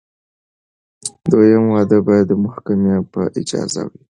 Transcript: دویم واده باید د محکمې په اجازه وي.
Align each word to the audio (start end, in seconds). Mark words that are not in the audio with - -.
دویم 1.31 1.63
واده 1.73 1.97
باید 2.07 2.25
د 2.29 2.33
محکمې 2.43 2.95
په 3.11 3.21
اجازه 3.39 3.81
وي. 3.89 4.01